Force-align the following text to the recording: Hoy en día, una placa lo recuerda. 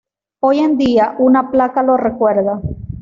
Hoy 0.39 0.57
en 0.61 0.79
día, 0.79 1.13
una 1.19 1.51
placa 1.51 1.83
lo 1.83 1.95
recuerda. 1.95 2.59